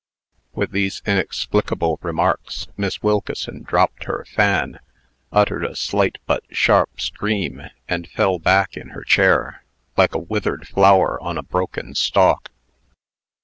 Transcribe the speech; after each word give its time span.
"With 0.53 0.71
these 0.71 1.03
inexplicable 1.05 1.99
remarks, 2.01 2.67
Miss 2.75 3.03
Wilkeson 3.03 3.61
dropped 3.61 4.05
her 4.05 4.25
fan, 4.25 4.79
uttered 5.31 5.63
a 5.63 5.75
slight 5.75 6.17
but 6.25 6.41
sharp 6.49 6.99
scream, 6.99 7.61
and 7.87 8.07
fell 8.09 8.39
back 8.39 8.75
in 8.75 8.89
her 8.97 9.03
chair, 9.03 9.63
like 9.95 10.15
a 10.15 10.17
withered 10.17 10.67
flower 10.67 11.21
on 11.21 11.37
a 11.37 11.43
broken 11.43 11.93
stalk. 11.93 12.49